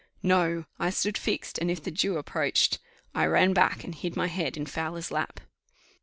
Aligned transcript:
No! 0.23 0.65
I 0.79 0.89
stood 0.89 1.15
fixed, 1.15 1.59
and 1.59 1.69
if 1.69 1.83
the 1.83 1.91
Jew 1.91 2.17
approached, 2.17 2.79
I 3.13 3.27
ran 3.27 3.53
back 3.53 3.83
and 3.83 3.93
hid 3.93 4.15
my 4.15 4.25
head 4.29 4.57
in 4.57 4.65
Fowler's 4.65 5.11
lap. 5.11 5.39